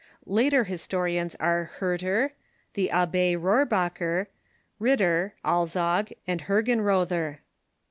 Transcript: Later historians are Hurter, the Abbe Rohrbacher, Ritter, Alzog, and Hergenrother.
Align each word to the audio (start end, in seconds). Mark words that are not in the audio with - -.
Later 0.25 0.63
historians 0.63 1.35
are 1.35 1.69
Hurter, 1.79 2.31
the 2.73 2.89
Abbe 2.89 3.35
Rohrbacher, 3.35 4.25
Ritter, 4.79 5.35
Alzog, 5.45 6.11
and 6.25 6.41
Hergenrother. 6.41 7.41